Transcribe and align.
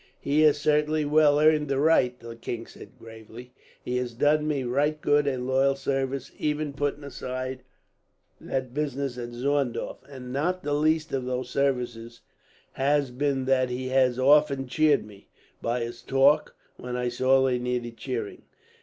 "He 0.19 0.39
has 0.41 0.59
certainly 0.59 1.05
well 1.05 1.39
earned 1.39 1.67
the 1.67 1.77
right," 1.77 2.19
the 2.19 2.35
king 2.35 2.65
said 2.65 2.97
gravely. 2.97 3.53
"He 3.83 3.97
has 3.97 4.15
done 4.15 4.47
me 4.47 4.63
right 4.63 4.99
good 4.99 5.27
and 5.27 5.45
loyal 5.45 5.75
service, 5.75 6.31
even 6.39 6.73
putting 6.73 7.03
aside 7.03 7.61
that 8.39 8.73
business 8.73 9.15
at 9.19 9.29
Zorndorf; 9.31 9.97
and 10.09 10.33
not 10.33 10.63
the 10.63 10.73
least 10.73 11.13
of 11.13 11.25
those 11.25 11.51
services 11.51 12.21
has 12.71 13.11
been 13.11 13.45
that 13.45 13.69
he 13.69 13.89
has 13.89 14.17
often 14.17 14.65
cheered 14.67 15.05
me, 15.05 15.29
by 15.61 15.81
his 15.81 16.01
talk, 16.01 16.55
when 16.77 16.95
I 16.95 17.07
sorely 17.07 17.59
needed 17.59 17.97
cheering. 17.97 18.41